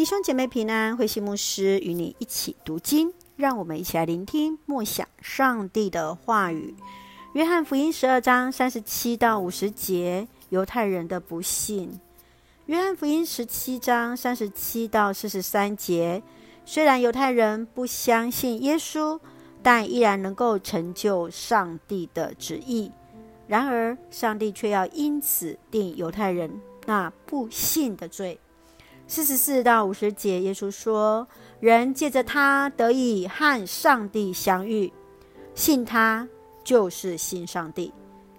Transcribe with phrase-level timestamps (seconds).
[0.00, 6.74] 弟兄姐妹平安，慧心牧师与你一起读经，让我们一起来聆听默想上帝的话语。
[7.34, 12.00] 约翰福音十二章三十七到五十节，犹太人的不信。
[12.64, 16.22] 约翰福音十七章三十七到四十三节，
[16.64, 19.20] 虽然犹太人不相信耶稣，
[19.62, 22.90] 但依然能够成就上帝的旨意。
[23.46, 28.40] 然而，上帝却要因此定犹太人那不信的罪。
[29.10, 31.26] 四十四到五十节，耶稣说
[31.58, 34.92] ：“人借着他得以和上帝相遇，
[35.52, 36.28] 信他
[36.62, 37.92] 就是信上帝，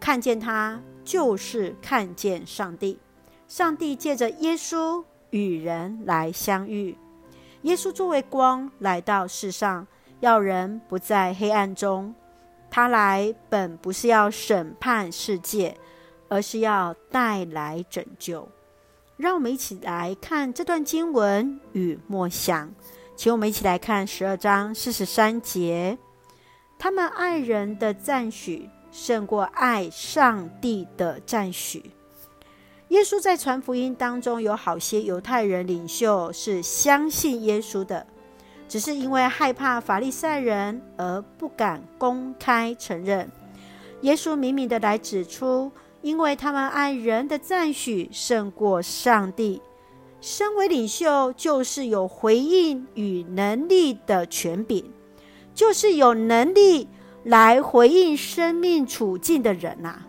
[0.00, 2.98] 看见他就是看见上帝。
[3.46, 6.98] 上帝借着耶稣与人来相遇。
[7.62, 9.86] 耶稣作为光来到世上，
[10.18, 12.12] 要人不在黑暗中。
[12.68, 15.76] 他来本不是要审判世界，
[16.28, 18.48] 而是要带来拯救。”
[19.16, 22.70] 让我们一起来看这段经文与默想，
[23.16, 25.96] 请我们一起来看十二章四十三节。
[26.78, 31.90] 他们爱人的赞许胜过爱上帝的赞许。
[32.88, 38.06] 耶稣在传福音当中，有好些犹太人领袖是相信耶稣的，
[38.68, 43.30] 只是因为害怕法利赛人而不敢公开承认。
[44.02, 45.72] 耶稣明明的来指出。
[46.06, 49.60] 因为他们爱人的赞许胜过上帝，
[50.20, 54.84] 身为领袖就是有回应与能力的权柄，
[55.52, 56.86] 就是有能力
[57.24, 60.02] 来回应生命处境的人呐、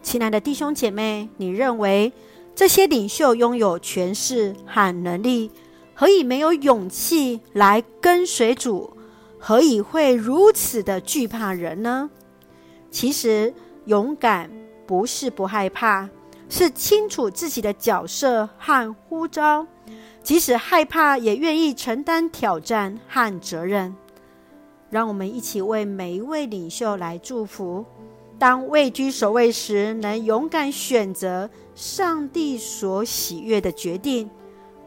[0.00, 2.12] 亲爱的弟兄姐妹，你认为
[2.54, 5.50] 这些领袖拥有权势和能力，
[5.92, 8.96] 何以没有勇气来跟随主？
[9.40, 12.08] 何以会如此的惧怕人呢？
[12.92, 13.52] 其实
[13.86, 14.61] 勇敢。
[14.86, 16.08] 不是不害怕，
[16.48, 19.66] 是清楚自己的角色和呼召，
[20.22, 23.94] 即使害怕也愿意承担挑战和责任。
[24.90, 27.84] 让我们一起为每一位领袖来祝福：
[28.38, 34.28] 当位居首位时，能勇敢选择上帝所喜悦的决定，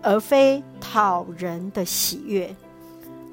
[0.04, 2.56] 而非讨人的喜悦。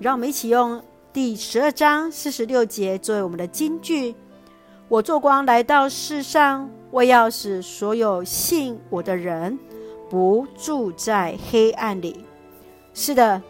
[0.00, 0.82] 让我们一起用
[1.12, 4.14] 第十二章四十六节作为我们的金句。
[4.92, 9.58] 我做光来到世上，我要使所有信我的人
[10.10, 12.26] 不住在黑暗里。
[12.92, 13.40] 是的，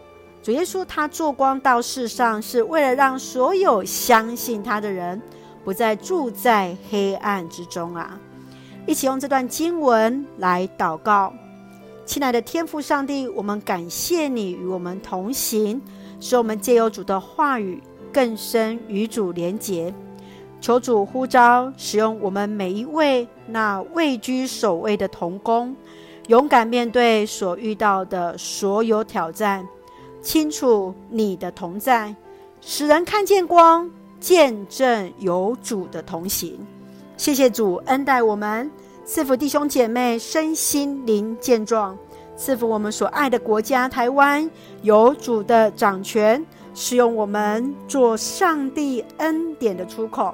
[0.41, 5.21] 主耶稣他做光到世上，是为了让所有相信他的人
[5.65, 8.17] 不再住在黑暗之中啊！
[8.87, 11.33] 一起用这段经文来祷告，
[12.05, 15.81] 亲爱的天父上帝，我们感谢你与我们同行，
[16.21, 17.83] 使我们借由主的话语
[18.13, 19.93] 更深与主连结。
[20.63, 25.75] 求主呼召使用我们每一位那位居首位的同工，
[26.27, 29.67] 勇敢面对所遇到的所有挑战，
[30.21, 32.15] 清楚你的同在，
[32.61, 33.91] 使人看见光，
[34.21, 36.57] 见证有主的同行。
[37.17, 38.71] 谢谢主恩待我们，
[39.03, 41.97] 赐福弟兄姐妹身心灵健壮，
[42.37, 44.49] 赐福我们所爱的国家台湾
[44.81, 46.41] 有主的掌权，
[46.73, 50.33] 使用我们做上帝恩典的出口。